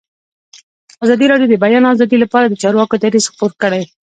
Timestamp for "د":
1.51-1.55, 1.59-1.61, 2.47-2.53